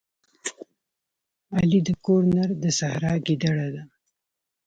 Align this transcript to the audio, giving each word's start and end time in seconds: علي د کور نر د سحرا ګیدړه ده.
علي 1.55 1.79
د 1.87 1.89
کور 2.05 2.21
نر 2.35 2.49
د 2.63 2.65
سحرا 2.77 3.13
ګیدړه 3.25 3.67
ده. 3.73 3.83